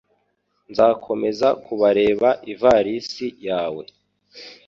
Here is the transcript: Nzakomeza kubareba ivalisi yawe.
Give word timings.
Nzakomeza 0.71 1.47
kubareba 1.65 2.29
ivalisi 2.51 3.27
yawe. 3.47 3.83